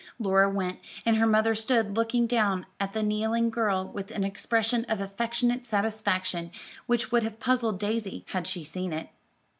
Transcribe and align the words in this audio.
Laura 0.17 0.49
went, 0.49 0.79
and 1.05 1.17
her 1.17 1.27
mother 1.27 1.53
stood 1.53 1.95
looking 1.95 2.25
down 2.25 2.65
at 2.79 2.93
the 2.93 3.03
kneeling 3.03 3.51
girl 3.51 3.85
with 3.85 4.09
an 4.09 4.23
expression 4.23 4.83
of 4.85 4.99
affectionate 4.99 5.63
satisfaction 5.63 6.49
which 6.87 7.11
would 7.11 7.21
have 7.21 7.39
puzzled 7.39 7.79
Daisy, 7.79 8.25
had 8.29 8.47
she 8.47 8.63
seen 8.63 8.93
it. 8.93 9.09